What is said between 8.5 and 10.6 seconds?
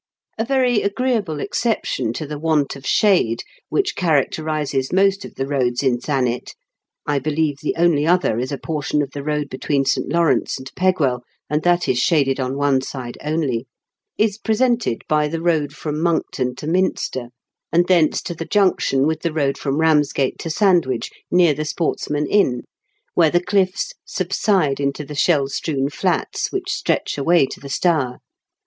a portion of tbe road between St. Lawrence